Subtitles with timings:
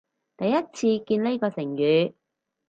[0.35, 2.15] 第一次見呢個成語